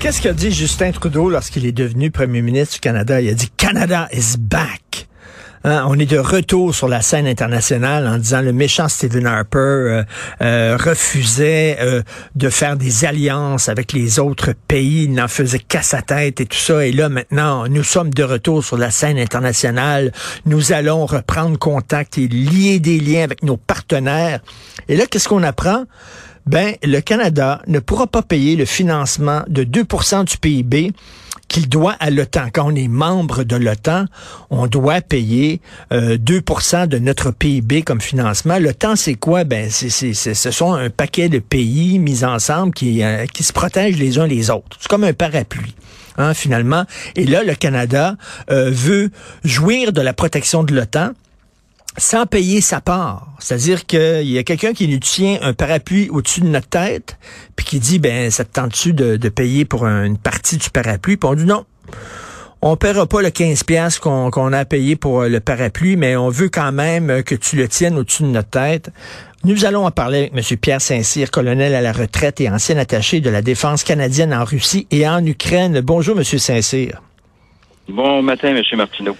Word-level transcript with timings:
Qu'est-ce 0.00 0.22
qu'a 0.22 0.32
dit 0.32 0.50
Justin 0.50 0.92
Trudeau 0.92 1.28
lorsqu'il 1.28 1.66
est 1.66 1.72
devenu 1.72 2.10
premier 2.10 2.40
ministre 2.40 2.76
du 2.76 2.80
Canada? 2.80 3.20
Il 3.20 3.28
a 3.28 3.34
dit 3.34 3.50
Canada 3.54 4.08
is 4.14 4.38
back. 4.38 5.06
Hein, 5.62 5.84
on 5.88 5.98
est 5.98 6.06
de 6.06 6.16
retour 6.16 6.74
sur 6.74 6.88
la 6.88 7.02
scène 7.02 7.26
internationale 7.26 8.08
en 8.08 8.16
disant 8.16 8.40
le 8.40 8.54
méchant 8.54 8.88
Stephen 8.88 9.26
Harper 9.26 9.58
euh, 9.58 10.02
euh, 10.40 10.78
refusait 10.82 11.76
euh, 11.80 12.00
de 12.34 12.48
faire 12.48 12.78
des 12.78 13.04
alliances 13.04 13.68
avec 13.68 13.92
les 13.92 14.18
autres 14.18 14.54
pays, 14.68 15.04
il 15.04 15.12
n'en 15.12 15.28
faisait 15.28 15.58
qu'à 15.58 15.82
sa 15.82 16.00
tête 16.00 16.40
et 16.40 16.46
tout 16.46 16.56
ça. 16.56 16.86
Et 16.86 16.92
là 16.92 17.10
maintenant, 17.10 17.68
nous 17.68 17.84
sommes 17.84 18.08
de 18.08 18.22
retour 18.22 18.64
sur 18.64 18.78
la 18.78 18.90
scène 18.90 19.18
internationale. 19.18 20.12
Nous 20.46 20.72
allons 20.72 21.04
reprendre 21.04 21.58
contact 21.58 22.16
et 22.16 22.26
lier 22.26 22.80
des 22.80 22.98
liens 22.98 23.24
avec 23.24 23.42
nos 23.42 23.58
partenaires. 23.58 24.40
Et 24.88 24.96
là, 24.96 25.04
qu'est-ce 25.04 25.28
qu'on 25.28 25.42
apprend? 25.42 25.84
Ben, 26.46 26.74
le 26.82 27.00
Canada 27.00 27.62
ne 27.66 27.78
pourra 27.78 28.06
pas 28.06 28.22
payer 28.22 28.56
le 28.56 28.64
financement 28.64 29.42
de 29.48 29.64
2% 29.64 30.24
du 30.24 30.36
PIB 30.38 30.92
qu'il 31.50 31.68
doit 31.68 31.96
à 31.98 32.10
l'OTAN. 32.10 32.46
Quand 32.52 32.72
on 32.72 32.74
est 32.74 32.88
membre 32.88 33.42
de 33.42 33.56
l'OTAN, 33.56 34.06
on 34.50 34.68
doit 34.68 35.00
payer 35.00 35.60
euh, 35.92 36.16
2% 36.16 36.86
de 36.86 36.98
notre 36.98 37.32
PIB 37.32 37.82
comme 37.82 38.00
financement. 38.00 38.58
L'OTAN, 38.58 38.94
c'est 38.94 39.14
quoi? 39.14 39.44
Ben, 39.44 39.68
c'est, 39.68 39.90
ce 40.14 40.50
sont 40.50 40.72
un 40.72 40.90
paquet 40.90 41.28
de 41.28 41.40
pays 41.40 41.98
mis 41.98 42.24
ensemble 42.24 42.72
qui, 42.72 43.02
euh, 43.02 43.26
qui 43.26 43.42
se 43.42 43.52
protègent 43.52 43.98
les 43.98 44.18
uns 44.18 44.28
les 44.28 44.48
autres. 44.48 44.78
C'est 44.80 44.88
comme 44.88 45.04
un 45.04 45.12
parapluie. 45.12 45.74
Hein, 46.16 46.34
finalement. 46.34 46.84
Et 47.16 47.24
là, 47.24 47.42
le 47.44 47.54
Canada 47.54 48.16
euh, 48.50 48.68
veut 48.70 49.10
jouir 49.44 49.92
de 49.92 50.02
la 50.02 50.12
protection 50.12 50.64
de 50.64 50.74
l'OTAN, 50.74 51.12
sans 51.96 52.26
payer 52.26 52.60
sa 52.60 52.80
part. 52.80 53.28
C'est-à-dire 53.38 53.86
qu'il 53.86 54.28
y 54.30 54.38
a 54.38 54.42
quelqu'un 54.42 54.72
qui 54.72 54.88
nous 54.88 54.98
tient 54.98 55.38
un 55.42 55.52
parapluie 55.52 56.08
au-dessus 56.10 56.40
de 56.40 56.48
notre 56.48 56.68
tête, 56.68 57.18
puis 57.56 57.66
qui 57.66 57.80
dit, 57.80 57.98
ben, 57.98 58.30
ça 58.30 58.44
te 58.44 58.52
tente-tu 58.52 58.92
de, 58.92 59.28
payer 59.28 59.64
pour 59.64 59.86
une 59.86 60.18
partie 60.18 60.56
du 60.56 60.70
parapluie? 60.70 61.16
Puis 61.16 61.28
on 61.28 61.34
dit 61.34 61.44
non. 61.44 61.64
On 62.62 62.76
paiera 62.76 63.06
pas 63.06 63.22
le 63.22 63.30
15 63.30 63.64
pièces 63.64 63.98
qu'on 63.98 64.52
a 64.52 64.64
payé 64.66 64.94
pour 64.94 65.22
le 65.22 65.40
parapluie, 65.40 65.96
mais 65.96 66.14
on 66.16 66.28
veut 66.28 66.50
quand 66.50 66.72
même 66.72 67.22
que 67.22 67.34
tu 67.34 67.56
le 67.56 67.66
tiennes 67.68 67.96
au-dessus 67.96 68.24
de 68.24 68.28
notre 68.28 68.50
tête. 68.50 68.90
Nous 69.44 69.64
allons 69.64 69.86
en 69.86 69.90
parler 69.90 70.30
avec 70.30 70.32
M. 70.34 70.58
Pierre 70.58 70.82
Saint-Cyr, 70.82 71.30
colonel 71.30 71.74
à 71.74 71.80
la 71.80 71.92
retraite 71.92 72.42
et 72.42 72.50
ancien 72.50 72.76
attaché 72.76 73.20
de 73.20 73.30
la 73.30 73.40
défense 73.40 73.82
canadienne 73.82 74.34
en 74.34 74.44
Russie 74.44 74.86
et 74.90 75.08
en 75.08 75.24
Ukraine. 75.24 75.80
Bonjour, 75.80 76.18
M. 76.18 76.24
Saint-Cyr. 76.24 77.00
Bon 77.88 78.22
matin, 78.22 78.54
M. 78.54 78.62
Martineau. 78.76 79.16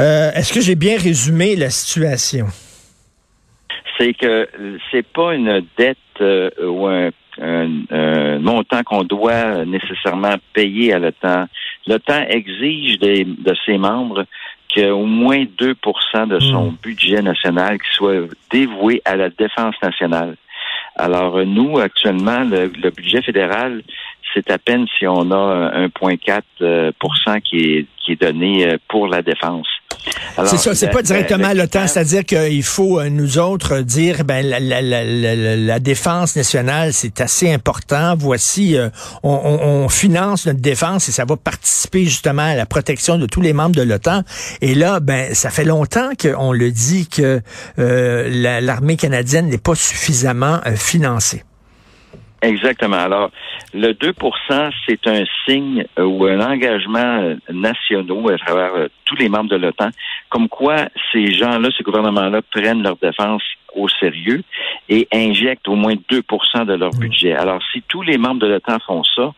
Euh, 0.00 0.30
Est-ce 0.32 0.52
que 0.52 0.60
j'ai 0.60 0.74
bien 0.74 0.96
résumé 0.98 1.54
la 1.56 1.70
situation? 1.70 2.46
C'est 3.98 4.14
que 4.14 4.48
c'est 4.90 5.06
pas 5.06 5.34
une 5.34 5.64
dette 5.76 5.98
euh, 6.20 6.50
ou 6.66 6.86
un, 6.86 7.10
un, 7.40 7.70
un 7.90 8.38
montant 8.38 8.82
qu'on 8.82 9.04
doit 9.04 9.64
nécessairement 9.64 10.34
payer 10.54 10.92
à 10.94 10.98
l'OTAN. 10.98 11.46
L'OTAN 11.86 12.24
exige 12.28 12.98
des, 12.98 13.24
de 13.24 13.54
ses 13.66 13.78
membres 13.78 14.24
qu'au 14.74 15.04
moins 15.04 15.44
2% 15.44 16.28
de 16.28 16.40
son 16.40 16.70
Hmm. 16.70 16.76
budget 16.82 17.20
national 17.22 17.78
qui 17.78 17.92
soit 17.94 18.14
dévoué 18.50 19.02
à 19.04 19.16
la 19.16 19.28
défense 19.28 19.74
nationale. 19.82 20.36
Alors, 20.96 21.44
nous, 21.44 21.78
actuellement, 21.78 22.40
le, 22.44 22.72
le 22.82 22.90
budget 22.90 23.22
fédéral, 23.22 23.82
c'est 24.32 24.50
à 24.50 24.58
peine 24.58 24.86
si 24.98 25.06
on 25.06 25.30
a 25.30 25.86
1,4 25.88 26.42
euh, 26.62 26.90
qui 27.44 27.56
est, 27.58 27.86
qui 27.98 28.12
est 28.12 28.20
donné 28.22 28.76
pour 28.88 29.06
la 29.08 29.20
défense. 29.22 29.68
C'est 30.46 30.56
ça, 30.58 30.74
c'est 30.74 30.86
la- 30.86 30.92
pas 30.92 31.02
directement 31.02 31.52
l'OTAN, 31.52 31.86
c'est-à-dire 31.86 32.24
qu'il 32.24 32.62
faut 32.62 32.98
euh, 33.00 33.08
nous 33.10 33.38
autres 33.38 33.80
dire 33.80 34.24
ben 34.24 34.44
la, 34.46 34.60
la, 34.60 34.80
la, 34.82 35.04
la, 35.04 35.56
la 35.56 35.78
défense 35.80 36.36
nationale 36.36 36.92
c'est 36.92 37.20
assez 37.20 37.52
important. 37.52 38.14
Voici, 38.18 38.76
euh, 38.76 38.88
on, 39.22 39.30
on- 39.32 39.84
on 39.84 39.88
finance 39.88 40.46
notre 40.46 40.60
défense 40.60 41.08
et 41.08 41.12
ça 41.12 41.24
va 41.24 41.36
participer 41.36 42.04
justement 42.04 42.42
à 42.42 42.54
la 42.54 42.66
protection 42.66 43.18
de 43.18 43.26
tous 43.26 43.40
les 43.40 43.52
membres 43.52 43.74
de 43.76 43.82
l'OTAN. 43.82 44.22
Et 44.60 44.74
là, 44.74 45.00
ben 45.00 45.34
ça 45.34 45.50
fait 45.50 45.64
longtemps 45.64 46.10
qu'on 46.20 46.52
le 46.52 46.70
dit 46.70 47.06
que 47.08 47.40
euh, 47.78 48.28
la- 48.30 48.60
l'armée 48.60 48.96
canadienne 48.96 49.48
n'est 49.48 49.58
pas 49.58 49.74
suffisamment 49.74 50.60
euh, 50.66 50.74
financée. 50.76 51.44
Exactement. 52.42 52.96
Alors, 52.96 53.30
le 53.72 53.92
2% 53.92 54.70
c'est 54.86 55.06
un 55.06 55.24
signe 55.46 55.84
euh, 55.98 56.04
ou 56.04 56.26
un 56.26 56.40
engagement 56.40 57.20
euh, 57.22 57.36
nationaux 57.50 58.28
à 58.30 58.36
travers 58.36 58.74
euh, 58.74 58.88
tous 59.04 59.14
les 59.14 59.28
membres 59.28 59.50
de 59.50 59.56
l'OTAN, 59.56 59.90
comme 60.28 60.48
quoi 60.48 60.88
ces 61.12 61.32
gens-là, 61.32 61.68
ces 61.76 61.84
gouvernements-là 61.84 62.42
prennent 62.50 62.82
leur 62.82 62.96
défense 62.96 63.42
au 63.76 63.88
sérieux 63.88 64.42
et 64.88 65.06
injectent 65.14 65.68
au 65.68 65.76
moins 65.76 65.94
2% 66.10 66.66
de 66.66 66.74
leur 66.74 66.90
budget. 66.90 67.32
Alors, 67.32 67.60
si 67.72 67.80
tous 67.88 68.02
les 68.02 68.18
membres 68.18 68.40
de 68.40 68.48
l'OTAN 68.48 68.78
font 68.84 69.04
ça, 69.04 69.32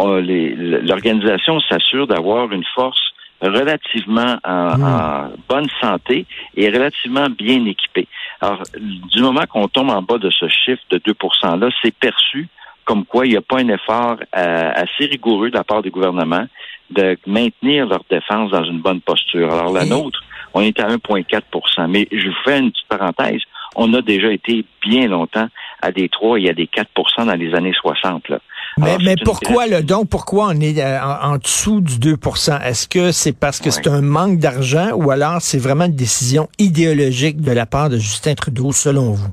l'organisation 0.00 1.60
s'assure 1.60 2.06
d'avoir 2.06 2.50
une 2.52 2.64
force 2.74 3.12
relativement 3.40 4.38
en, 4.44 4.82
en 4.82 5.30
bonne 5.48 5.68
santé 5.80 6.26
et 6.56 6.68
relativement 6.68 7.28
bien 7.28 7.64
équipée. 7.66 8.08
Alors, 8.40 8.62
du 8.78 9.22
moment 9.22 9.44
qu'on 9.48 9.68
tombe 9.68 9.90
en 9.90 10.02
bas 10.02 10.18
de 10.18 10.30
ce 10.30 10.48
chiffre 10.48 10.82
de 10.90 10.98
2 10.98 11.12
%-là, 11.12 11.68
c'est 11.82 11.94
perçu 11.94 12.48
comme 12.84 13.04
quoi 13.04 13.26
il 13.26 13.30
n'y 13.30 13.36
a 13.36 13.42
pas 13.42 13.58
un 13.58 13.68
effort 13.68 14.16
euh, 14.36 14.72
assez 14.74 15.06
rigoureux 15.06 15.50
de 15.50 15.56
la 15.56 15.64
part 15.64 15.82
du 15.82 15.90
gouvernement 15.90 16.46
de 16.90 17.18
maintenir 17.26 17.86
leur 17.86 18.04
défense 18.08 18.52
dans 18.52 18.64
une 18.64 18.80
bonne 18.80 19.00
posture. 19.00 19.52
Alors, 19.52 19.72
la 19.72 19.84
nôtre, 19.84 20.22
on 20.54 20.60
est 20.60 20.78
à 20.78 20.86
1,4% 20.88 21.88
Mais 21.88 22.06
je 22.12 22.28
vous 22.28 22.34
fais 22.44 22.60
une 22.60 22.70
petite 22.70 22.88
parenthèse. 22.88 23.40
On 23.76 23.92
a 23.94 24.02
déjà 24.02 24.32
été 24.32 24.64
bien 24.82 25.06
longtemps 25.06 25.48
à 25.82 25.92
des 25.92 26.08
3 26.08 26.40
et 26.40 26.50
à 26.50 26.54
des 26.54 26.66
4% 26.66 27.26
dans 27.26 27.34
les 27.34 27.54
années 27.54 27.74
60. 27.74 28.28
Là. 28.28 28.38
Mais, 28.78 28.90
Alors, 28.90 29.14
pourquoi 29.24 29.66
le 29.66 29.82
donc 29.82 30.10
pourquoi 30.10 30.48
on 30.48 30.60
est 30.60 30.78
euh, 30.78 30.98
en, 31.00 31.32
en 31.32 31.38
dessous 31.38 31.80
du 31.80 32.14
2% 32.14 32.62
Est-ce 32.62 32.88
que 32.88 33.12
c'est 33.12 33.38
parce 33.38 33.60
que 33.60 33.70
c'est 33.70 33.88
un 33.88 34.02
manque 34.02 34.38
d'argent 34.38 34.90
ou 34.94 35.10
alors 35.10 35.40
c'est 35.40 35.58
vraiment 35.58 35.86
une 35.86 35.96
décision 35.96 36.48
idéologique 36.58 37.40
de 37.40 37.52
la 37.52 37.64
part 37.64 37.88
de 37.88 37.96
Justin 37.96 38.34
Trudeau 38.34 38.72
selon 38.72 39.12
vous? 39.12 39.32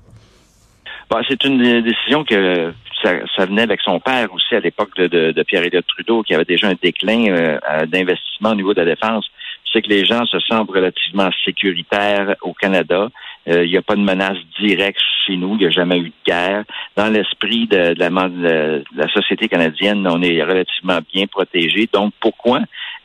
Bon, 1.09 1.17
c'est 1.27 1.43
une 1.43 1.61
euh, 1.61 1.81
décision 1.81 2.23
que 2.23 2.73
ça, 3.03 3.11
ça 3.35 3.45
venait 3.45 3.63
avec 3.63 3.81
son 3.81 3.99
père 3.99 4.33
aussi 4.33 4.55
à 4.55 4.59
l'époque 4.59 4.95
de, 4.97 5.07
de, 5.07 5.31
de 5.31 5.43
Pierre-Éliott 5.43 5.85
Trudeau, 5.87 6.23
qui 6.23 6.33
avait 6.33 6.45
déjà 6.45 6.67
un 6.67 6.75
déclin 6.81 7.27
euh, 7.27 7.85
d'investissement 7.85 8.51
au 8.51 8.55
niveau 8.55 8.73
de 8.73 8.81
la 8.81 8.95
défense. 8.95 9.29
C'est 9.71 9.81
que 9.81 9.89
les 9.89 10.06
gens 10.06 10.25
se 10.25 10.39
sentent 10.39 10.69
relativement 10.69 11.29
sécuritaires 11.44 12.35
au 12.41 12.53
Canada. 12.53 13.09
Euh, 13.50 13.66
Il 13.66 13.72
n'y 13.72 13.78
a 13.78 13.81
pas 13.81 13.95
de 13.95 14.01
menace 14.01 14.38
directe 14.60 15.01
chez 15.25 15.36
nous. 15.36 15.56
Il 15.56 15.60
n'y 15.60 15.66
a 15.66 15.69
jamais 15.72 15.98
eu 16.00 16.10
de 16.10 16.13
guerre. 16.25 16.63
Dans 16.95 17.10
l'esprit 17.10 17.68
de, 17.68 17.94
de 17.94 18.00
la, 18.00 18.10
de 18.10 18.84
la 18.95 19.07
société 19.10 19.48
canadienne, 19.48 20.07
on 20.10 20.22
est 20.22 20.42
relativement 20.44 21.00
bien 21.13 21.28
protégé. 21.28 21.90
Donc, 21.92 22.13
pourquoi 22.19 22.60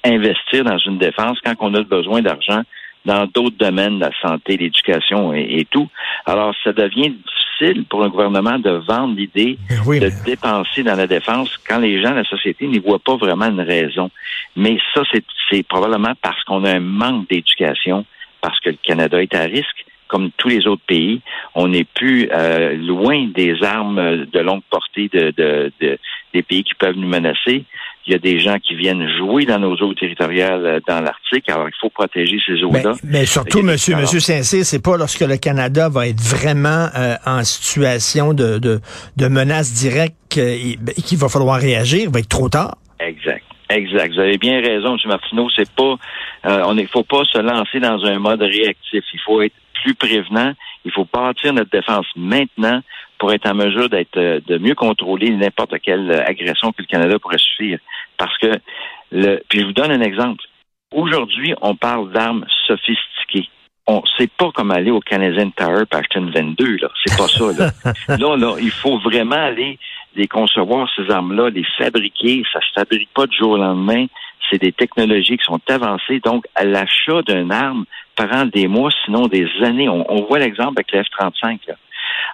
investir 0.04 0.64
dans 0.64 0.78
une 0.78 0.98
défense 0.98 1.38
quand 1.44 1.54
on 1.60 1.74
a 1.74 1.82
besoin 1.82 2.22
d'argent 2.22 2.62
dans 3.04 3.26
d'autres 3.26 3.56
domaines, 3.58 3.98
la 3.98 4.10
santé, 4.22 4.56
l'éducation 4.56 5.32
et, 5.32 5.46
et 5.60 5.64
tout? 5.64 5.88
Alors, 6.26 6.54
ça 6.62 6.72
devient 6.72 7.10
difficile 7.10 7.84
pour 7.86 8.04
un 8.04 8.08
gouvernement 8.08 8.58
de 8.60 8.70
vendre 8.70 9.16
l'idée 9.16 9.58
oui, 9.86 9.98
de 9.98 10.06
mais- 10.06 10.12
dépenser 10.24 10.84
dans 10.84 10.94
la 10.94 11.08
défense 11.08 11.56
quand 11.68 11.78
les 11.80 12.00
gens 12.00 12.14
la 12.14 12.24
société 12.24 12.68
n'y 12.68 12.78
voient 12.78 13.00
pas 13.00 13.16
vraiment 13.16 13.46
une 13.46 13.60
raison. 13.60 14.10
Mais 14.54 14.78
ça, 14.94 15.02
c'est 15.50 15.66
probablement 15.66 16.12
parce 16.22 16.42
qu'on 16.44 16.64
a 16.64 16.70
un 16.76 16.80
manque 16.80 17.28
d'éducation, 17.28 18.04
parce 18.40 18.60
que 18.60 18.70
le 18.70 18.78
Canada 18.82 19.20
est 19.20 19.34
à 19.34 19.42
risque, 19.42 19.84
comme 20.08 20.30
tous 20.36 20.48
les 20.48 20.66
autres 20.66 20.82
pays. 20.86 21.20
On 21.54 21.68
n'est 21.68 21.84
plus 21.84 22.28
euh, 22.32 22.74
loin 22.76 23.28
des 23.34 23.62
armes 23.62 24.26
de 24.26 24.40
longue 24.40 24.62
portée 24.70 25.08
de, 25.12 25.32
de, 25.36 25.72
de- 25.80 25.98
des 26.34 26.42
pays 26.42 26.64
qui 26.64 26.74
peuvent 26.74 26.96
nous 26.96 27.08
menacer. 27.08 27.64
Il 28.06 28.12
y 28.12 28.14
a 28.14 28.18
des 28.18 28.40
gens 28.40 28.58
qui 28.58 28.74
viennent 28.74 29.06
jouer 29.18 29.44
dans 29.44 29.58
nos 29.58 29.74
eaux 29.76 29.92
territoriales 29.92 30.64
euh, 30.64 30.80
dans 30.88 31.00
l'Arctique. 31.00 31.48
Alors, 31.50 31.68
il 31.68 31.74
faut 31.78 31.90
protéger 31.90 32.38
ces 32.46 32.62
eaux-là. 32.64 32.94
Mais, 33.04 33.26
surtout, 33.26 33.62
monsieur, 33.62 33.96
monsieur 33.96 34.20
Saint-Cyr, 34.20 34.64
c'est 34.64 34.82
pas 34.82 34.96
lorsque 34.96 35.20
le 35.20 35.36
Canada 35.36 35.88
va 35.90 36.08
être 36.08 36.20
vraiment 36.20 36.88
euh, 36.96 37.16
en 37.26 37.44
situation 37.44 38.32
de, 38.32 38.58
de, 38.58 38.80
de 39.16 39.28
menace 39.28 39.74
directe 39.74 40.16
qu'il 40.30 41.18
va 41.18 41.28
falloir 41.28 41.60
réagir. 41.60 42.04
Il 42.04 42.10
va 42.10 42.20
être 42.20 42.28
trop 42.28 42.48
tard. 42.48 42.76
Exact. 42.98 43.44
Exact. 43.70 44.14
Vous 44.14 44.20
avez 44.20 44.38
bien 44.38 44.62
raison, 44.62 44.94
M. 44.94 44.98
Martineau. 45.06 45.48
C'est 45.54 45.70
pas, 45.72 45.96
euh, 46.46 46.62
on 46.64 46.72
ne 46.72 46.86
faut 46.86 47.02
pas 47.04 47.24
se 47.30 47.38
lancer 47.38 47.78
dans 47.80 48.02
un 48.06 48.18
mode 48.18 48.40
réactif. 48.40 49.04
Il 49.12 49.20
faut 49.26 49.42
être 49.42 49.52
plus 49.82 49.94
prévenant. 49.94 50.52
Il 50.84 50.92
faut 50.92 51.04
partir 51.04 51.52
notre 51.52 51.70
défense 51.70 52.06
maintenant 52.16 52.82
pour 53.18 53.32
être 53.32 53.46
en 53.46 53.54
mesure 53.54 53.88
d'être, 53.88 54.16
euh, 54.16 54.40
de 54.46 54.58
mieux 54.58 54.74
contrôler 54.74 55.30
n'importe 55.30 55.78
quelle 55.80 56.10
agression 56.26 56.72
que 56.72 56.82
le 56.82 56.86
Canada 56.86 57.18
pourrait 57.18 57.38
suivre. 57.38 57.80
Parce 58.16 58.36
que, 58.38 58.52
le, 59.10 59.42
puis 59.48 59.60
je 59.60 59.66
vous 59.66 59.72
donne 59.72 59.90
un 59.90 60.00
exemple. 60.00 60.44
Aujourd'hui, 60.94 61.54
on 61.60 61.74
parle 61.74 62.12
d'armes 62.12 62.46
sophistiquées. 62.66 63.48
On 63.86 64.02
sait 64.18 64.28
pas 64.28 64.50
comment 64.54 64.74
aller 64.74 64.90
au 64.90 65.00
Canadian 65.00 65.50
Tower 65.50 65.84
acheter 65.90 66.18
une 66.18 66.30
22, 66.30 66.76
là. 66.76 66.88
C'est 67.04 67.16
pas 67.16 67.28
ça, 67.28 67.44
là. 67.58 67.70
là, 68.16 68.36
là, 68.36 68.56
il 68.60 68.70
faut 68.70 68.98
vraiment 68.98 69.36
aller 69.36 69.78
les 70.14 70.26
concevoir, 70.26 70.88
ces 70.96 71.10
armes-là, 71.10 71.50
les 71.50 71.64
fabriquer. 71.76 72.42
Ça 72.52 72.60
se 72.60 72.72
fabrique 72.74 73.10
pas 73.14 73.26
du 73.26 73.36
jour 73.36 73.50
au 73.52 73.56
lendemain. 73.56 74.06
C'est 74.50 74.60
des 74.60 74.72
technologies 74.72 75.36
qui 75.36 75.44
sont 75.44 75.60
avancées. 75.68 76.20
Donc, 76.20 76.46
l'achat 76.60 77.22
d'une 77.22 77.52
arme 77.52 77.84
prend 78.16 78.46
des 78.46 78.66
mois, 78.66 78.90
sinon 79.04 79.26
des 79.26 79.46
années. 79.62 79.88
On, 79.88 80.26
voit 80.26 80.38
l'exemple 80.38 80.74
avec 80.76 80.92
le 80.92 81.02
F-35. 81.02 81.58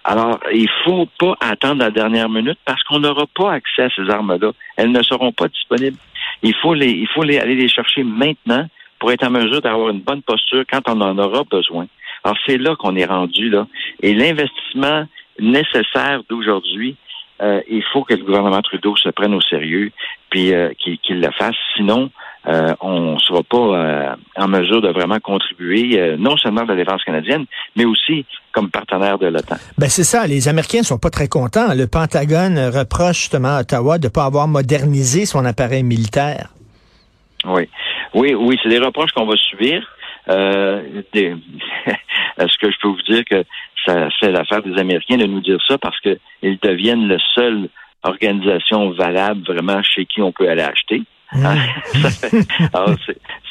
Alors, 0.05 0.39
il 0.53 0.69
faut 0.85 1.09
pas 1.19 1.35
attendre 1.41 1.81
la 1.81 1.91
dernière 1.91 2.29
minute 2.29 2.59
parce 2.65 2.83
qu'on 2.85 3.01
n'aura 3.01 3.27
pas 3.35 3.53
accès 3.53 3.83
à 3.83 3.91
ces 3.91 4.09
armes-là. 4.09 4.53
Elles 4.77 4.93
ne 4.93 5.03
seront 5.03 5.33
pas 5.33 5.49
disponibles. 5.49 5.97
Il 6.43 6.55
faut 6.55 6.75
les, 6.75 6.91
il 6.91 7.09
faut 7.09 7.23
les, 7.23 7.39
aller 7.39 7.55
les 7.55 7.69
chercher 7.69 8.05
maintenant 8.05 8.67
pour 8.99 9.11
être 9.11 9.27
en 9.27 9.31
mesure 9.31 9.61
d'avoir 9.61 9.91
une 9.91 10.01
bonne 10.01 10.23
posture 10.23 10.65
quand 10.71 10.83
on 10.89 11.01
en 11.01 11.19
aura 11.19 11.43
besoin. 11.45 11.87
Alors, 12.23 12.37
c'est 12.47 12.59
là 12.59 12.77
qu'on 12.77 12.97
est 12.97 13.05
rendu, 13.05 13.51
là. 13.51 13.67
Et 14.03 14.15
l'investissement 14.15 15.07
nécessaire 15.39 16.23
d'aujourd'hui, 16.29 16.97
euh, 17.43 17.61
il 17.69 17.83
faut 17.93 18.05
que 18.05 18.15
le 18.15 18.23
gouvernement 18.25 18.63
Trudeau 18.63 18.97
se 18.97 19.09
prenne 19.09 19.35
au 19.35 19.41
sérieux, 19.41 19.91
puis 20.31 20.55
euh, 20.55 20.71
qu'il 20.79 21.21
le 21.21 21.31
fasse. 21.33 21.57
Sinon, 21.77 22.11
euh, 22.47 22.75
on 22.81 23.15
ne 23.15 23.19
sera 23.19 23.43
pas 23.43 24.17
en 24.37 24.49
mesure 24.49 24.81
de 24.81 24.89
vraiment 24.89 25.19
contribuer, 25.19 26.17
non 26.19 26.37
seulement 26.37 26.61
à 26.63 26.67
la 26.67 26.77
défense 26.77 27.03
canadienne, 27.05 27.47
mais 27.75 27.85
aussi 27.85 28.25
comme 28.53 28.71
partenaire 28.71 29.19
de 29.19 29.27
l'OTAN. 29.27 29.57
Ben 29.79 29.89
c'est 29.89 30.05
ça. 30.05 30.27
Les 30.27 30.49
Américains 30.49 30.83
sont 30.83 30.99
pas 30.99 31.11
très 31.11 31.29
contents. 31.29 31.75
Le 31.75 31.87
Pentagone 31.87 32.59
reproche 32.59 33.23
justement 33.23 33.57
à 33.57 33.61
Ottawa 33.63 33.99
de 33.99 34.07
ne 34.07 34.13
pas 34.13 34.25
avoir 34.25 34.47
modernisé 34.47 35.27
son 35.27 35.45
appareil 35.45 35.83
militaire. 35.83 36.49
Oui, 37.47 37.69
oui, 38.15 38.35
oui, 38.35 38.59
c'est 38.63 38.69
des 38.69 38.79
reproches 38.79 39.13
qu'on 39.13 39.27
va 39.27 39.37
subir. 39.37 39.83
Est-ce 42.37 42.59
que 42.59 42.71
je 42.71 42.77
peux 42.81 42.89
vous 42.89 43.03
dire 43.03 43.25
que 43.31 43.45
ça 43.85 44.09
fait 44.21 44.31
l'affaire 44.31 44.63
des 44.63 44.79
Américains 44.79 45.17
de 45.17 45.27
nous 45.27 45.41
dire 45.41 45.59
ça 45.67 45.79
parce 45.79 45.99
qu'ils 46.01 46.59
deviennent 46.63 47.09
la 47.09 47.19
seule 47.35 47.69
organisation 48.03 48.91
valable 48.91 49.43
vraiment 49.47 49.83
chez 49.83 50.05
qui 50.07 50.21
on 50.23 50.33
peut 50.33 50.49
aller 50.49 50.63
acheter. 50.63 51.03
Mmh. 51.33 51.47
Alors, 52.75 52.95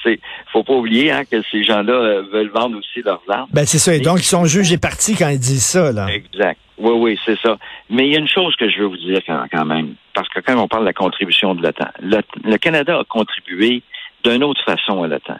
c'est, 0.03 0.19
faut 0.51 0.63
pas 0.63 0.73
oublier 0.73 1.11
hein, 1.11 1.23
que 1.29 1.41
ces 1.51 1.63
gens-là 1.63 1.93
euh, 1.93 2.23
veulent 2.31 2.51
vendre 2.53 2.77
aussi 2.77 3.01
leurs 3.03 3.21
armes. 3.27 3.49
Ben 3.51 3.65
c'est 3.65 3.79
ça. 3.79 3.93
Et 3.93 3.99
donc 3.99 4.19
ils 4.19 4.25
sont 4.25 4.45
jugés 4.45 4.77
partis 4.77 5.15
quand 5.17 5.29
ils 5.29 5.39
disent 5.39 5.65
ça 5.65 5.91
là. 5.91 6.07
Exact. 6.07 6.59
Oui, 6.77 6.91
oui, 6.95 7.19
c'est 7.25 7.37
ça. 7.39 7.57
Mais 7.89 8.07
il 8.07 8.13
y 8.13 8.15
a 8.15 8.19
une 8.19 8.27
chose 8.27 8.55
que 8.55 8.69
je 8.69 8.79
veux 8.79 8.87
vous 8.87 8.97
dire 8.97 9.21
quand, 9.27 9.65
même, 9.65 9.95
parce 10.13 10.27
que 10.29 10.39
quand 10.39 10.57
on 10.57 10.67
parle 10.67 10.83
de 10.83 10.87
la 10.87 10.93
contribution 10.93 11.53
de 11.53 11.61
l'OTAN, 11.61 11.89
le, 12.01 12.57
Canada 12.57 12.99
a 12.99 13.03
contribué 13.03 13.83
d'une 14.23 14.43
autre 14.43 14.63
façon 14.65 15.03
à 15.03 15.07
l'OTAN. 15.07 15.37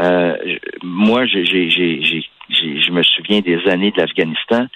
Euh, 0.00 0.36
moi, 0.82 1.26
j'ai, 1.26 2.24
je 2.50 2.90
me 2.90 3.02
souviens 3.02 3.40
des 3.40 3.68
années 3.68 3.90
de 3.90 4.00
l'Afghanistan 4.00 4.66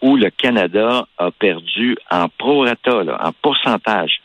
où 0.00 0.16
le 0.16 0.30
Canada 0.30 1.06
a 1.16 1.30
perdu 1.30 1.96
en 2.10 2.28
prorata, 2.28 3.04
là, 3.04 3.18
en 3.22 3.32
pourcentage. 3.40 4.20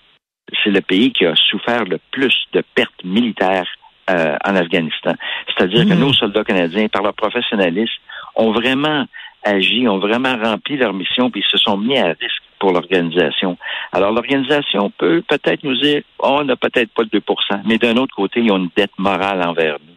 C'est 0.63 0.71
le 0.71 0.81
pays 0.81 1.11
qui 1.11 1.25
a 1.25 1.35
souffert 1.35 1.85
le 1.85 1.99
plus 2.11 2.35
de 2.53 2.63
pertes 2.73 3.03
militaires 3.03 3.67
euh, 4.09 4.35
en 4.43 4.55
Afghanistan. 4.55 5.13
C'est-à-dire 5.47 5.85
que 5.85 5.93
mmh. 5.93 5.99
nos 5.99 6.13
soldats 6.13 6.43
canadiens, 6.43 6.87
par 6.87 7.03
leur 7.03 7.13
professionnalisme, 7.13 8.01
ont 8.35 8.51
vraiment 8.51 9.05
agi, 9.43 9.87
ont 9.87 9.99
vraiment 9.99 10.35
rempli 10.41 10.77
leur 10.77 10.93
mission, 10.93 11.29
puis 11.29 11.43
ils 11.45 11.51
se 11.51 11.57
sont 11.57 11.77
mis 11.77 11.97
à 11.97 12.07
risque 12.07 12.43
pour 12.59 12.71
l'organisation. 12.71 13.57
Alors, 13.91 14.11
l'organisation 14.11 14.91
peut 14.97 15.21
peut-être 15.27 15.63
nous 15.63 15.75
dire, 15.75 16.01
oh, 16.19 16.39
on 16.39 16.43
n'a 16.45 16.55
peut-être 16.55 16.91
pas 16.93 17.03
le 17.03 17.09
2 17.09 17.21
mais 17.65 17.77
d'un 17.77 17.97
autre 17.97 18.15
côté, 18.15 18.39
ils 18.39 18.51
ont 18.51 18.57
une 18.57 18.69
dette 18.75 18.97
morale 18.97 19.43
envers 19.45 19.77
nous. 19.85 19.93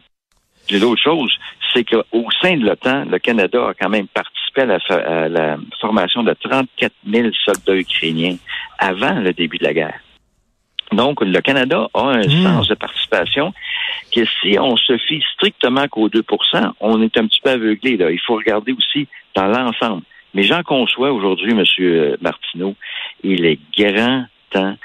J'ai 0.67 0.79
l'autre 0.79 1.01
chose, 1.01 1.35
c'est 1.73 1.83
qu'au 1.83 2.25
sein 2.41 2.57
de 2.57 2.65
l'OTAN, 2.65 3.05
le 3.05 3.19
Canada 3.19 3.69
a 3.69 3.73
quand 3.73 3.89
même 3.89 4.07
participé 4.07 4.61
à 4.61 5.27
la, 5.29 5.57
formation 5.79 6.23
de 6.23 6.33
34 6.33 6.93
000 7.07 7.29
soldats 7.45 7.75
ukrainiens 7.75 8.35
avant 8.79 9.19
le 9.19 9.33
début 9.33 9.57
de 9.57 9.63
la 9.63 9.73
guerre. 9.73 9.99
Donc, 10.91 11.21
le 11.21 11.39
Canada 11.39 11.87
a 11.93 12.01
un 12.01 12.21
hmm. 12.21 12.43
sens 12.43 12.67
de 12.67 12.75
participation 12.75 13.53
que 14.13 14.25
si 14.25 14.59
on 14.59 14.75
se 14.75 14.97
fie 14.97 15.23
strictement 15.33 15.87
qu'aux 15.87 16.09
2% 16.09 16.71
on 16.81 17.01
est 17.01 17.17
un 17.17 17.27
petit 17.27 17.39
peu 17.41 17.51
aveuglé. 17.51 17.95
Là. 17.95 18.11
Il 18.11 18.19
faut 18.19 18.35
regarder 18.35 18.73
aussi 18.73 19.07
dans 19.35 19.47
l'ensemble. 19.47 20.03
Mais 20.33 20.43
j'en 20.43 20.63
conçois 20.63 21.11
aujourd'hui, 21.11 21.51
M. 21.51 22.15
Martineau, 22.21 22.75
il 23.23 23.45
est 23.45 23.59
grand 23.77 24.25
temps 24.49 24.75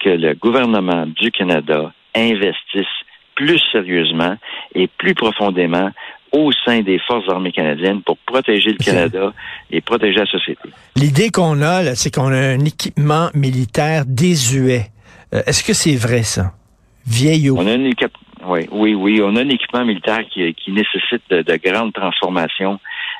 que 0.00 0.10
le 0.10 0.34
gouvernement 0.34 1.06
du 1.06 1.30
Canada 1.30 1.92
investisse 2.14 2.86
plus 3.34 3.60
sérieusement 3.70 4.36
et 4.74 4.88
plus 4.88 5.14
profondément 5.14 5.90
au 6.32 6.50
sein 6.64 6.80
des 6.80 6.98
forces 6.98 7.28
armées 7.28 7.52
canadiennes 7.52 8.02
pour 8.02 8.16
protéger 8.18 8.72
le 8.72 8.78
Canada 8.78 9.32
et 9.70 9.80
protéger 9.80 10.18
la 10.18 10.26
société. 10.26 10.68
L'idée 10.96 11.30
qu'on 11.30 11.62
a, 11.62 11.94
c'est 11.94 12.14
qu'on 12.14 12.32
a 12.32 12.38
un 12.38 12.64
équipement 12.64 13.28
militaire 13.34 14.04
désuet. 14.06 14.86
Euh, 15.32 15.42
est-ce 15.46 15.64
que 15.64 15.72
c'est 15.72 15.96
vrai, 15.96 16.22
ça? 16.22 16.52
Vieillot. 17.06 17.56
On 17.58 17.66
a 17.66 17.74
une 17.74 17.86
oui, 18.46 18.68
oui, 18.70 18.94
oui. 18.94 19.20
On 19.22 19.34
a 19.36 19.40
un 19.40 19.48
équipement 19.48 19.84
militaire 19.84 20.20
qui, 20.30 20.52
qui 20.54 20.70
nécessite 20.70 21.22
de, 21.30 21.42
de, 21.42 21.56
grandes 21.56 21.92
transformations. 21.92 22.78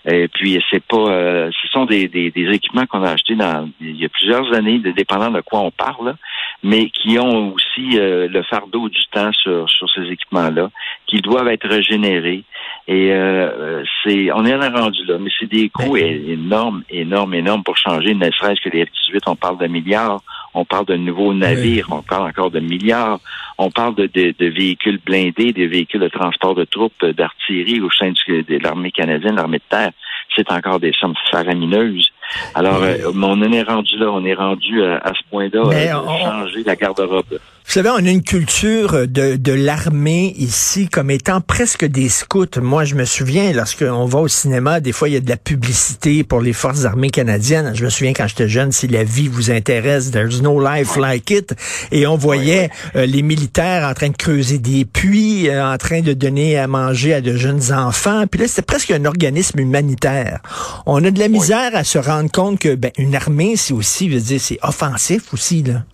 Et 0.08 0.28
puis 0.28 0.62
c'est 0.70 0.84
pas, 0.84 0.96
euh, 0.96 1.50
ce 1.60 1.68
sont 1.68 1.84
des, 1.84 2.06
des, 2.06 2.30
des 2.30 2.48
équipements 2.50 2.86
qu'on 2.86 3.02
a 3.02 3.10
achetés 3.10 3.34
dans 3.34 3.68
il 3.80 3.96
y 3.96 4.04
a 4.04 4.08
plusieurs 4.08 4.52
années, 4.54 4.78
dépendant 4.78 5.30
de 5.30 5.40
quoi 5.40 5.60
on 5.60 5.72
parle, 5.72 6.14
mais 6.62 6.90
qui 6.90 7.18
ont 7.18 7.54
aussi 7.54 7.98
euh, 7.98 8.28
le 8.28 8.42
fardeau 8.44 8.88
du 8.88 9.00
temps 9.10 9.32
sur, 9.32 9.68
sur 9.68 9.90
ces 9.90 10.02
équipements-là, 10.02 10.70
qui 11.06 11.20
doivent 11.22 11.48
être 11.48 11.68
régénérés. 11.68 12.44
Et 12.88 13.10
euh, 13.10 13.82
c'est, 14.04 14.30
on 14.30 14.44
est 14.44 14.54
rendu 14.54 15.04
là, 15.06 15.16
mais 15.18 15.30
c'est 15.40 15.50
des 15.50 15.68
coûts 15.70 15.94
ben, 15.94 16.30
énormes, 16.30 16.84
énormes, 16.88 17.34
énormes 17.34 17.64
pour 17.64 17.76
changer. 17.76 18.14
Ne 18.14 18.30
serait-ce 18.30 18.60
que 18.60 18.68
les 18.68 18.84
F-18, 18.84 19.22
on 19.26 19.34
parle 19.34 19.58
de 19.58 19.66
milliards, 19.66 20.20
on 20.54 20.64
parle 20.64 20.86
de 20.86 20.94
nouveaux 20.94 21.34
navires, 21.34 21.88
on 21.90 22.02
parle 22.02 22.28
encore 22.28 22.52
de 22.52 22.60
milliards, 22.60 23.18
on 23.58 23.72
parle 23.72 23.96
de, 23.96 24.06
de, 24.06 24.32
de, 24.38 24.46
véhicules 24.46 25.00
blindés, 25.04 25.52
des 25.52 25.66
véhicules 25.66 26.00
de 26.00 26.08
transport 26.08 26.54
de 26.54 26.64
troupes, 26.64 27.04
d'artillerie 27.04 27.80
au 27.80 27.90
sein 27.90 28.12
de 28.28 28.62
l'armée 28.62 28.92
canadienne, 28.92 29.34
l'armée 29.34 29.58
de 29.58 29.64
terre. 29.68 29.90
C'est 30.36 30.52
encore 30.52 30.78
des 30.78 30.92
sommes 30.92 31.14
faramineuses. 31.32 32.12
Alors, 32.54 32.82
euh, 32.82 32.98
on 33.12 33.22
en 33.22 33.52
est 33.52 33.62
rendu 33.62 33.96
là, 33.98 34.12
on 34.12 34.24
est 34.24 34.34
rendu 34.34 34.84
à, 34.84 35.12
ce 35.12 35.28
point-là, 35.30 35.62
euh, 35.64 36.18
changer 36.24 36.62
la 36.64 36.76
garde-robe. 36.76 37.40
Vous 37.66 37.72
savez, 37.72 37.90
on 37.90 37.96
a 37.96 38.10
une 38.10 38.22
culture 38.22 39.06
de, 39.06 39.36
de 39.36 39.52
l'armée 39.52 40.32
ici 40.38 40.88
comme 40.88 41.10
étant 41.10 41.40
presque 41.40 41.84
des 41.84 42.08
scouts. 42.08 42.46
Moi, 42.62 42.84
je 42.84 42.94
me 42.94 43.04
souviens, 43.04 43.52
lorsqu'on 43.52 44.06
va 44.06 44.20
au 44.20 44.28
cinéma, 44.28 44.80
des 44.80 44.92
fois, 44.92 45.08
il 45.08 45.14
y 45.14 45.16
a 45.16 45.20
de 45.20 45.28
la 45.28 45.36
publicité 45.36 46.24
pour 46.24 46.40
les 46.40 46.52
forces 46.52 46.84
armées 46.84 47.10
canadiennes. 47.10 47.74
Je 47.74 47.84
me 47.84 47.90
souviens 47.90 48.12
quand 48.14 48.26
j'étais 48.28 48.48
jeune, 48.48 48.72
si 48.72 48.88
la 48.88 49.04
vie 49.04 49.28
vous 49.28 49.50
intéresse, 49.50 50.10
there's 50.10 50.40
no 50.40 50.58
life 50.58 50.96
like 50.96 51.30
it. 51.30 51.54
Et 51.90 52.06
on 52.06 52.16
voyait 52.16 52.70
euh, 52.94 53.04
les 53.04 53.22
militaires 53.22 53.86
en 53.86 53.92
train 53.94 54.08
de 54.08 54.16
creuser 54.16 54.58
des 54.58 54.84
puits, 54.84 55.50
en 55.50 55.76
train 55.76 56.00
de 56.00 56.14
donner 56.14 56.56
à 56.56 56.68
manger 56.68 57.14
à 57.14 57.20
de 57.20 57.36
jeunes 57.36 57.72
enfants. 57.72 58.24
Puis 58.30 58.40
là, 58.40 58.48
c'était 58.48 58.62
presque 58.62 58.92
un 58.92 59.04
organisme 59.04 59.58
humanitaire. 59.58 60.40
On 60.86 61.04
a 61.04 61.10
de 61.10 61.18
la 61.18 61.28
misère 61.28 61.74
à 61.74 61.84
se 61.84 61.98
rendre 61.98 62.16
rendre 62.16 62.30
compte 62.30 62.58
que 62.58 62.74
ben, 62.74 62.90
une 62.96 63.14
armée, 63.14 63.56
c'est 63.56 63.74
aussi, 63.74 64.08
je 64.08 64.14
veux 64.14 64.20
dire, 64.20 64.40
c'est 64.40 64.58
offensif 64.62 65.34
aussi, 65.34 65.62
là. 65.62 65.84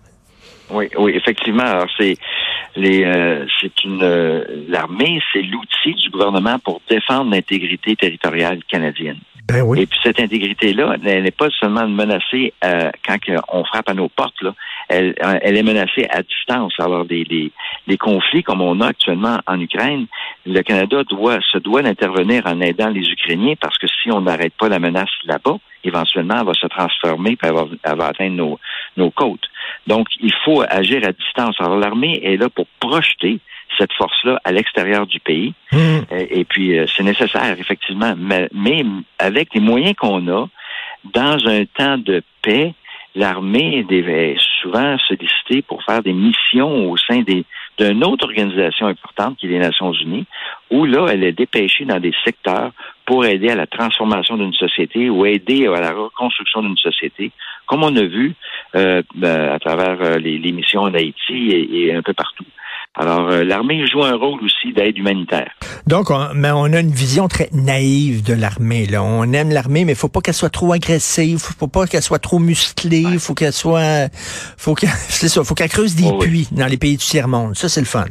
Oui, 0.73 0.89
oui, 0.97 1.13
effectivement. 1.15 1.63
Alors, 1.63 1.87
c'est 1.97 2.17
les, 2.75 3.03
euh, 3.03 3.45
c'est 3.61 3.83
une 3.83 4.01
euh, 4.01 4.43
l'armée, 4.67 5.21
c'est 5.31 5.43
l'outil 5.43 5.93
du 5.93 6.09
gouvernement 6.09 6.57
pour 6.59 6.81
défendre 6.89 7.31
l'intégrité 7.31 7.95
territoriale 7.95 8.59
canadienne. 8.67 9.19
Ben 9.45 9.61
oui. 9.61 9.81
Et 9.81 9.85
puis 9.85 9.99
cette 10.01 10.21
intégrité-là, 10.21 10.95
elle 11.03 11.23
n'est 11.23 11.31
pas 11.31 11.49
seulement 11.59 11.85
menacée 11.87 12.53
euh, 12.63 12.89
quand 13.05 13.17
on 13.49 13.65
frappe 13.65 13.89
à 13.89 13.93
nos 13.93 14.07
portes. 14.07 14.41
Là. 14.41 14.55
Elle, 14.87 15.13
elle 15.19 15.57
est 15.57 15.63
menacée 15.63 16.07
à 16.09 16.23
distance. 16.23 16.73
Alors 16.79 17.03
des, 17.03 17.25
des, 17.25 17.51
des, 17.87 17.97
conflits 17.97 18.41
comme 18.41 18.61
on 18.61 18.79
a 18.79 18.87
actuellement 18.87 19.39
en 19.45 19.59
Ukraine, 19.59 20.07
le 20.45 20.61
Canada 20.61 21.03
doit 21.03 21.39
se 21.51 21.57
doit 21.57 21.81
d'intervenir 21.81 22.43
en 22.45 22.61
aidant 22.61 22.89
les 22.89 23.05
Ukrainiens 23.09 23.55
parce 23.59 23.77
que 23.77 23.87
si 23.87 24.11
on 24.11 24.21
n'arrête 24.21 24.53
pas 24.57 24.69
la 24.69 24.79
menace 24.79 25.11
là-bas, 25.25 25.57
éventuellement, 25.83 26.37
elle 26.39 26.45
va 26.45 26.53
se 26.53 26.67
transformer, 26.67 27.35
puis 27.35 27.49
elle 27.49 27.97
va, 27.97 28.05
atteindre 28.05 28.35
nos, 28.35 28.59
nos 28.97 29.11
côtes. 29.11 29.47
Donc, 29.87 30.07
il 30.19 30.33
faut 30.45 30.63
agir 30.67 31.01
à 31.05 31.11
distance. 31.11 31.55
Alors, 31.59 31.77
l'armée 31.77 32.19
est 32.23 32.37
là 32.37 32.49
pour 32.49 32.67
projeter 32.79 33.39
cette 33.77 33.93
force-là 33.93 34.39
à 34.43 34.51
l'extérieur 34.51 35.07
du 35.07 35.19
pays. 35.19 35.53
Mmh. 35.71 35.77
Et, 36.29 36.45
puis, 36.45 36.77
euh, 36.77 36.85
c'est 36.95 37.03
nécessaire, 37.03 37.57
effectivement. 37.59 38.13
Mais, 38.17 38.47
mais 38.53 38.85
avec 39.19 39.53
les 39.53 39.61
moyens 39.61 39.95
qu'on 39.95 40.27
a, 40.27 40.47
dans 41.13 41.47
un 41.47 41.65
temps 41.65 41.97
de 41.97 42.21
paix, 42.41 42.73
l'armée 43.15 43.83
devait 43.83 44.35
souvent 44.61 44.97
solliciter 45.07 45.61
pour 45.61 45.83
faire 45.83 46.01
des 46.01 46.13
missions 46.13 46.89
au 46.89 46.97
sein 46.97 47.21
des 47.21 47.45
d'une 47.77 48.03
autre 48.03 48.25
organisation 48.25 48.87
importante 48.87 49.37
qui 49.37 49.47
est 49.47 49.49
les 49.49 49.59
Nations 49.59 49.93
Unies, 49.93 50.25
où 50.69 50.85
là, 50.85 51.07
elle 51.11 51.23
est 51.23 51.31
dépêchée 51.31 51.85
dans 51.85 51.99
des 51.99 52.13
secteurs 52.23 52.71
pour 53.05 53.25
aider 53.25 53.49
à 53.49 53.55
la 53.55 53.67
transformation 53.67 54.37
d'une 54.37 54.53
société 54.53 55.09
ou 55.09 55.25
aider 55.25 55.67
à 55.67 55.81
la 55.81 55.91
reconstruction 55.91 56.61
d'une 56.61 56.77
société, 56.77 57.31
comme 57.67 57.83
on 57.83 57.95
a 57.95 58.01
vu 58.03 58.33
euh, 58.75 59.01
ben, 59.15 59.51
à 59.51 59.59
travers 59.59 59.97
euh, 60.01 60.17
les, 60.17 60.37
les, 60.39 60.51
missions 60.51 60.81
en 60.81 60.93
Haïti 60.93 61.33
et, 61.51 61.85
et 61.87 61.95
un 61.95 62.01
peu 62.01 62.13
partout. 62.13 62.45
Alors, 62.95 63.27
euh, 63.31 63.43
l'armée 63.43 63.85
joue 63.87 64.03
un 64.03 64.15
rôle 64.15 64.39
aussi 64.43 64.71
d'aide 64.71 64.95
humanitaire. 64.97 65.49
Donc, 65.87 66.11
on, 66.11 66.27
mais 66.35 66.51
on 66.51 66.65
a 66.65 66.79
une 66.79 66.91
vision 66.91 67.27
très 67.27 67.49
naïve 67.51 68.23
de 68.23 68.33
l'armée. 68.33 68.85
Là. 68.85 69.01
On 69.01 69.23
aime 69.33 69.49
l'armée, 69.49 69.83
mais 69.83 69.95
faut 69.95 70.09
pas 70.09 70.21
qu'elle 70.21 70.35
soit 70.35 70.51
trop 70.51 70.73
agressive, 70.73 71.39
faut 71.39 71.67
pas 71.67 71.87
qu'elle 71.87 72.03
soit 72.03 72.19
trop 72.19 72.37
musclée, 72.37 73.17
faut 73.17 73.33
qu'elle 73.33 73.53
soit, 73.53 74.09
faut 74.57 74.75
qu'elle, 74.75 74.89
c'est 75.09 75.27
ça, 75.27 75.43
faut 75.43 75.55
qu'elle 75.55 75.69
creuse 75.69 75.95
des 75.95 76.03
Oh, 76.05 76.17
oui. 76.19 76.27
puits 76.27 76.47
dans 76.51 76.67
les 76.67 76.77
pays 76.77 76.97
du 76.97 77.03
tiers 77.03 77.27
monde. 77.27 77.55
Ça, 77.55 77.67
c'est 77.67 77.81
le 77.81 77.87
fun. 77.87 78.05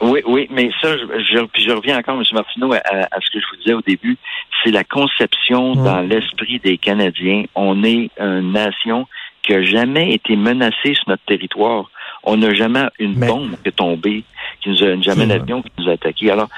Oui, 0.00 0.20
oui, 0.26 0.46
mais 0.50 0.70
ça, 0.82 0.96
je, 0.96 1.04
je, 1.04 1.44
puis 1.46 1.62
je 1.62 1.70
reviens 1.70 1.98
encore, 1.98 2.16
M. 2.18 2.22
Martineau, 2.32 2.72
à, 2.74 2.78
à 2.84 3.20
ce 3.20 3.30
que 3.30 3.40
je 3.40 3.46
vous 3.50 3.56
disais 3.56 3.72
au 3.72 3.80
début, 3.80 4.18
c'est 4.62 4.70
la 4.70 4.84
conception 4.84 5.74
dans 5.74 6.00
l'esprit 6.00 6.58
des 6.58 6.76
Canadiens. 6.76 7.44
On 7.54 7.82
est 7.82 8.10
une 8.18 8.52
nation 8.52 9.06
qui 9.42 9.54
a 9.54 9.62
jamais 9.64 10.12
été 10.12 10.36
menacée 10.36 10.94
sur 10.94 11.08
notre 11.08 11.24
territoire. 11.24 11.90
On 12.24 12.36
n'a 12.36 12.52
jamais 12.52 12.84
une 12.98 13.16
Mais- 13.16 13.26
bombe 13.26 13.52
qui 13.62 13.68
est 13.68 13.72
tombée, 13.76 14.24
qui 14.60 14.68
nous 14.70 14.82
a 14.82 15.00
jamais 15.00 15.24
un 15.24 15.30
avion 15.30 15.62
qui 15.62 15.70
nous 15.78 15.88
a 15.88 15.92
attaqué. 15.92 16.30
Alors, 16.30 16.48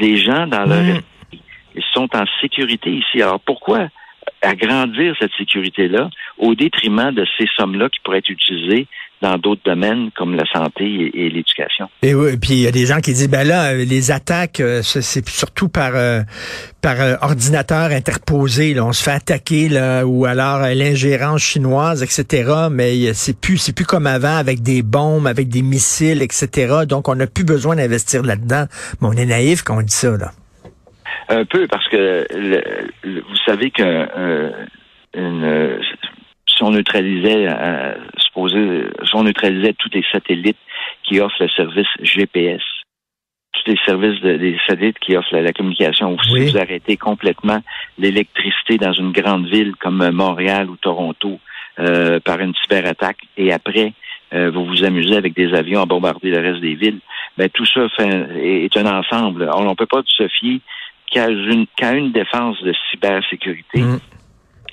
les 0.00 0.16
gens 0.16 0.46
dans 0.46 0.64
leur 0.64 0.80
esprit, 0.80 1.40
ils 1.76 1.84
sont 1.92 2.08
en 2.16 2.24
sécurité 2.40 2.90
ici. 2.90 3.22
Alors 3.22 3.38
pourquoi 3.40 3.88
agrandir 4.42 5.14
cette 5.18 5.32
sécurité-là 5.38 6.10
au 6.38 6.54
détriment 6.54 7.12
de 7.12 7.24
ces 7.38 7.46
sommes-là 7.56 7.88
qui 7.88 8.00
pourraient 8.00 8.18
être 8.18 8.30
utilisées 8.30 8.86
dans 9.22 9.38
d'autres 9.38 9.62
domaines 9.64 10.10
comme 10.16 10.34
la 10.34 10.44
santé 10.52 11.12
et, 11.14 11.30
l'éducation? 11.30 11.88
Et 12.02 12.12
oui, 12.14 12.36
puis 12.36 12.54
il 12.54 12.60
y 12.60 12.66
a 12.66 12.72
des 12.72 12.86
gens 12.86 12.98
qui 12.98 13.12
disent 13.12 13.30
ben 13.30 13.46
là 13.46 13.72
euh, 13.72 13.84
les 13.84 14.10
attaques 14.10 14.58
euh, 14.60 14.82
c'est 14.82 15.26
surtout 15.28 15.68
par 15.68 15.92
euh, 15.94 16.22
par 16.80 16.96
ordinateur 17.22 17.92
interposé 17.92 18.74
là, 18.74 18.84
on 18.84 18.92
se 18.92 19.02
fait 19.02 19.12
attaquer 19.12 19.68
là 19.68 20.04
ou 20.04 20.24
alors 20.24 20.60
l'ingérence 20.74 21.42
chinoise 21.42 22.02
etc. 22.02 22.52
Mais 22.70 23.14
c'est 23.14 23.38
plus 23.38 23.58
c'est 23.58 23.74
plus 23.74 23.86
comme 23.86 24.08
avant 24.08 24.36
avec 24.36 24.60
des 24.60 24.82
bombes, 24.82 25.28
avec 25.28 25.48
des 25.48 25.62
missiles 25.62 26.20
etc. 26.20 26.84
Donc 26.88 27.08
on 27.08 27.14
n'a 27.14 27.28
plus 27.28 27.44
besoin 27.44 27.76
d'investir 27.76 28.22
là-dedans. 28.22 28.64
Mais 29.00 29.08
on 29.08 29.12
est 29.12 29.26
naïf 29.26 29.62
quand 29.62 29.78
on 29.78 29.82
dit 29.82 29.94
ça 29.94 30.16
là. 30.16 30.32
Un 31.28 31.44
peu, 31.44 31.66
parce 31.66 31.86
que 31.88 32.26
le- 32.34 32.62
le- 33.04 33.20
vous 33.20 33.36
savez 33.46 33.70
que 33.70 33.82
euh, 33.82 34.50
une, 35.14 35.44
euh, 35.44 35.80
si 36.46 36.62
on 36.62 36.70
neutralisait, 36.70 37.46
euh, 37.48 37.94
supposé, 38.18 38.84
si 39.04 39.14
on 39.14 39.22
neutralisait 39.24 39.74
tous 39.78 39.90
les 39.92 40.04
satellites 40.12 40.58
qui 41.04 41.20
offrent 41.20 41.42
le 41.42 41.48
service 41.50 41.86
GPS, 42.02 42.62
tous 43.54 43.70
les 43.70 43.78
services 43.86 44.20
de- 44.20 44.36
des 44.36 44.58
satellites 44.66 44.98
qui 44.98 45.16
offrent 45.16 45.34
la, 45.34 45.42
la 45.42 45.52
communication, 45.52 46.16
Oui. 46.32 46.46
si 46.46 46.52
vous 46.52 46.58
arrêtez 46.58 46.96
complètement 46.96 47.60
l'électricité 47.98 48.76
dans 48.78 48.92
une 48.92 49.12
grande 49.12 49.46
ville 49.46 49.74
comme 49.76 50.10
Montréal 50.10 50.68
ou 50.70 50.76
Toronto 50.76 51.38
euh, 51.78 52.20
par 52.20 52.40
une 52.40 52.54
cyberattaque, 52.62 53.18
et 53.38 53.52
après 53.52 53.92
euh, 54.34 54.50
vous 54.50 54.64
vous 54.66 54.84
amusez 54.84 55.16
avec 55.16 55.34
des 55.34 55.54
avions 55.54 55.80
à 55.82 55.86
bombarder 55.86 56.30
le 56.30 56.38
reste 56.40 56.60
des 56.60 56.74
villes, 56.74 57.00
ben 57.38 57.48
tout 57.50 57.64
ça 57.66 57.88
fait, 57.90 58.08
est, 58.36 58.64
est 58.64 58.76
un 58.76 58.86
ensemble. 58.86 59.48
On 59.54 59.64
ne 59.68 59.74
peut 59.74 59.86
pas 59.86 60.02
se 60.06 60.26
fier 60.28 60.60
qu'à 61.12 61.28
une, 61.28 61.66
qu'à 61.76 61.92
une 61.92 62.10
défense 62.10 62.60
de 62.62 62.72
cybersécurité. 62.90 63.80
Mm. 63.82 64.00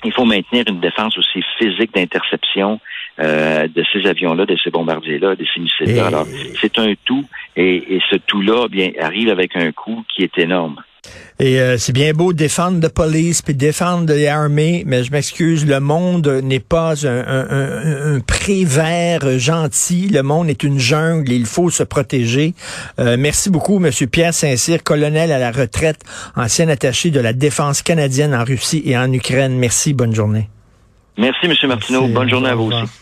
Il 0.02 0.12
faut 0.12 0.24
maintenir 0.24 0.64
une 0.66 0.80
défense 0.80 1.16
aussi 1.18 1.42
physique 1.58 1.94
d'interception 1.94 2.80
euh, 3.20 3.68
de 3.68 3.84
ces 3.92 4.06
avions-là, 4.08 4.46
de 4.46 4.56
ces 4.64 4.70
bombardiers-là, 4.70 5.36
de 5.36 5.44
ces 5.52 5.60
missiles-là. 5.60 5.94
Et- 6.04 6.06
Alors, 6.06 6.26
c'est 6.60 6.78
un 6.78 6.94
tout, 7.04 7.24
et, 7.54 7.96
et 7.96 8.00
ce 8.10 8.16
tout-là 8.16 8.66
bien 8.68 8.90
arrive 8.98 9.28
avec 9.28 9.54
un 9.56 9.70
coût 9.72 10.02
qui 10.08 10.22
est 10.22 10.38
énorme. 10.38 10.82
Et 11.38 11.60
euh, 11.60 11.78
c'est 11.78 11.92
bien 11.92 12.12
beau 12.12 12.32
défendre 12.32 12.80
la 12.82 12.90
police 12.90 13.40
puis 13.40 13.54
défendre 13.54 14.12
l'armée, 14.12 14.82
mais 14.86 15.02
je 15.04 15.10
m'excuse, 15.10 15.64
le 15.66 15.80
monde 15.80 16.28
n'est 16.42 16.60
pas 16.60 17.06
un, 17.06 17.24
un, 17.26 17.46
un, 17.50 18.16
un 18.16 18.20
pré 18.20 18.64
vert 18.64 19.38
gentil. 19.38 20.08
Le 20.08 20.22
monde 20.22 20.50
est 20.50 20.62
une 20.62 20.78
jungle. 20.78 21.32
et 21.32 21.36
Il 21.36 21.46
faut 21.46 21.70
se 21.70 21.82
protéger. 21.82 22.54
Euh, 22.98 23.16
merci 23.18 23.48
beaucoup, 23.48 23.78
Monsieur 23.78 24.06
Pierre 24.06 24.34
Saint-Cyr, 24.34 24.82
colonel 24.82 25.32
à 25.32 25.38
la 25.38 25.50
retraite, 25.50 26.00
ancien 26.36 26.68
attaché 26.68 27.10
de 27.10 27.20
la 27.20 27.32
défense 27.32 27.82
canadienne 27.82 28.34
en 28.34 28.44
Russie 28.44 28.82
et 28.84 28.96
en 28.96 29.10
Ukraine. 29.12 29.56
Merci. 29.56 29.94
Bonne 29.94 30.14
journée. 30.14 30.48
Merci, 31.16 31.46
M. 31.46 31.54
Martineau. 31.68 32.00
Merci. 32.02 32.14
Bonne 32.14 32.28
journée 32.28 32.48
à 32.50 32.54
vous 32.54 32.64
aussi. 32.70 32.99